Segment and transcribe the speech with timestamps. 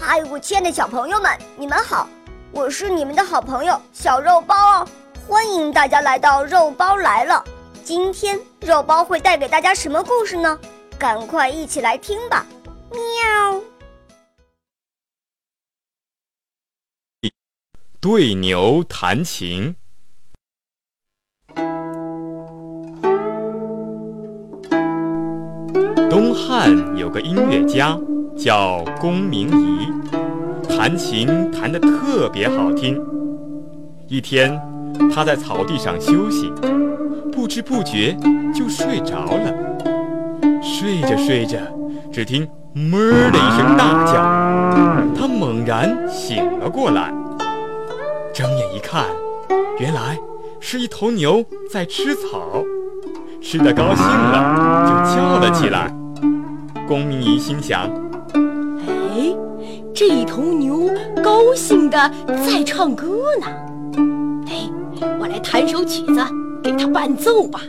[0.00, 2.08] 嗨，我亲爱的小朋友们，你们好！
[2.52, 4.88] 我是你们的好朋友小肉包哦，
[5.26, 7.44] 欢迎大家来到肉包来了。
[7.82, 10.58] 今天肉包会带给大家什么故事呢？
[10.98, 12.46] 赶快一起来听吧！
[12.90, 13.60] 喵。
[18.00, 19.74] 对牛弹琴。
[26.08, 27.98] 东汉有个音乐家。
[28.38, 29.88] 叫龚明仪，
[30.68, 32.96] 弹琴弹得特别好听。
[34.06, 34.56] 一天，
[35.12, 36.48] 他在草地上休息，
[37.32, 38.16] 不知不觉
[38.54, 39.52] 就睡着了。
[40.62, 41.58] 睡着睡着，
[42.12, 44.14] 只听“哞”的一声大叫，
[45.18, 47.12] 他猛然醒了过来。
[48.32, 49.04] 睁眼一看，
[49.80, 50.16] 原来
[50.60, 52.62] 是一头牛在吃草，
[53.42, 55.92] 吃得高兴了，就叫了起来。
[56.86, 57.90] 龚明仪心想。
[59.98, 60.88] 这一头牛
[61.24, 61.98] 高兴的
[62.46, 63.48] 在唱歌呢。
[64.46, 64.70] 哎，
[65.18, 66.24] 我来弹首曲子
[66.62, 67.62] 给它伴奏吧。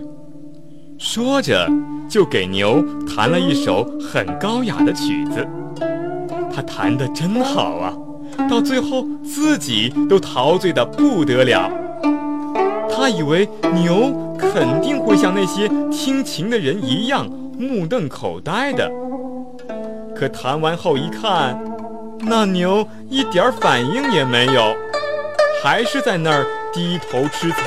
[0.99, 1.67] 说着，
[2.07, 5.43] 就给牛弹了一首很高雅的曲子。
[6.53, 7.97] 他弹得真好啊，
[8.47, 11.67] 到最后自己都陶醉的不得了。
[12.91, 18.87] 他以为牛肯定会像那些听琴的人一样目瞪口呆的。
[20.15, 21.57] 可弹完后一看，
[22.21, 24.75] 那牛一点反应也没有，
[25.63, 27.57] 还是在那儿低头吃草，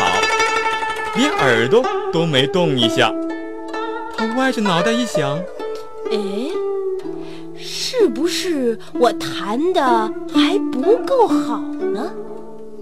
[1.16, 3.12] 连耳朵都没动一下。
[4.16, 5.38] 他歪着脑袋一想，
[6.10, 6.18] 哎，
[7.58, 9.82] 是不是我弹的
[10.32, 12.12] 还不够好呢？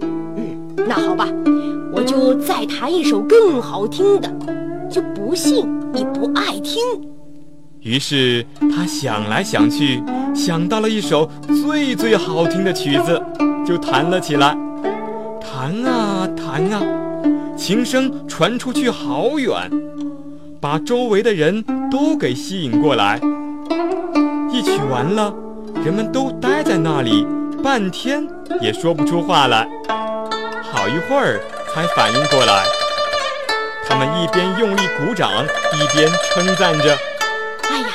[0.02, 1.28] 嗯，那好吧，
[1.92, 4.28] 我就再弹一首更好听的，
[4.90, 6.82] 就不信你不爱听。
[7.80, 8.44] 于是
[8.76, 10.02] 他想来想去，
[10.34, 11.30] 想到了一首
[11.62, 13.20] 最最好听的曲子，
[13.66, 14.56] 就弹了起来。
[15.40, 16.80] 弹啊弹啊，
[17.56, 19.70] 琴声传出去好远，
[20.60, 23.20] 把周围的人都给吸引过来。
[24.50, 25.32] 一曲完了，
[25.84, 27.26] 人们都呆在那里，
[27.62, 28.26] 半天
[28.60, 29.68] 也说不出话来。
[30.62, 31.40] 好一会儿
[31.74, 32.64] 才反应过来，
[33.86, 35.30] 他们一边用力鼓掌，
[35.74, 36.96] 一边称赞着。
[37.68, 37.86] 哎呀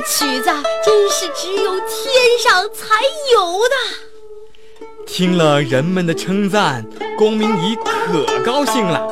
[0.00, 0.50] 曲子
[0.84, 4.86] 真是只有天上才有的。
[5.06, 6.84] 听了人们的称赞，
[7.16, 9.10] 公明仪可高兴了。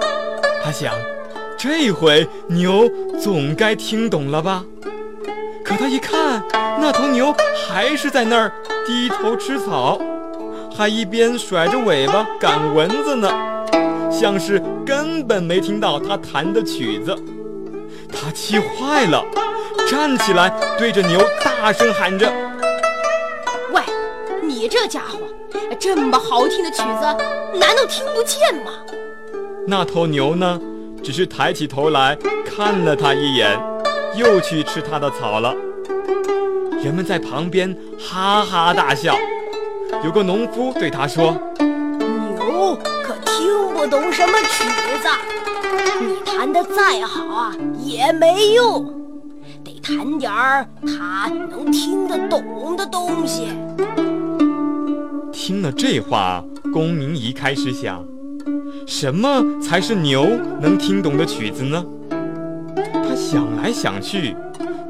[0.63, 0.95] 他想，
[1.57, 2.89] 这回牛
[3.21, 4.65] 总该听懂了吧？
[5.65, 7.35] 可他一看，那头牛
[7.67, 8.53] 还是在那儿
[8.87, 10.01] 低头吃草，
[10.77, 13.29] 还一边甩着尾巴赶蚊子呢，
[14.11, 17.17] 像是根本没听到他弹的曲子。
[18.07, 19.25] 他气坏了。
[19.89, 22.33] 站起来，对着牛大声喊着
[23.73, 23.81] ：“喂，
[24.43, 25.19] 你这家伙，
[25.79, 28.73] 这么好听的曲子，难道听不见吗？”
[29.69, 30.61] 那头牛呢，
[31.03, 33.59] 只是抬起头来看了他一眼，
[34.17, 35.55] 又去吃他的草了。
[36.83, 39.17] 人们在旁边哈哈大笑。
[40.05, 44.65] 有个农夫对他说：“牛可听不懂什么曲
[45.01, 45.09] 子，
[46.01, 47.55] 你弹得再好啊，
[47.85, 48.93] 也没用。”
[49.65, 53.49] 得弹点儿他能听得懂的东西。
[55.33, 58.05] 听了这话，龚明仪开始想：
[58.87, 60.27] 什么才是牛
[60.61, 61.85] 能听懂的曲子呢？
[62.93, 64.37] 他想来想去，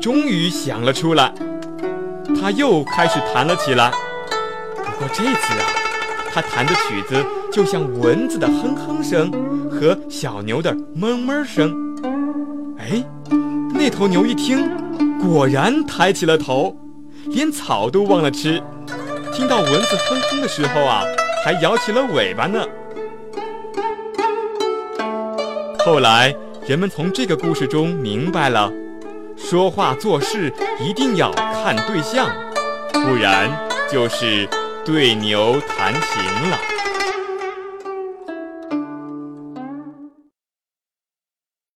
[0.00, 1.32] 终于想了出来。
[2.40, 3.90] 他又开始弹了起来。
[4.76, 5.66] 不过这次啊，
[6.32, 7.24] 他弹的曲子
[7.56, 9.32] 就像蚊子的哼哼声
[9.70, 11.74] 和小牛的哞哞声。
[12.76, 13.02] 哎，
[13.72, 14.70] 那头牛一听。
[15.18, 16.76] 果然抬起了头，
[17.28, 18.62] 连草都忘了吃。
[19.32, 21.02] 听到蚊子哼哼的时候啊，
[21.42, 22.62] 还摇起了尾巴呢。
[25.78, 28.70] 后来，人们从这个故事中明白了，
[29.34, 32.28] 说话做事一定要看对象，
[32.92, 33.50] 不然
[33.90, 34.46] 就是
[34.84, 36.75] 对牛弹琴了。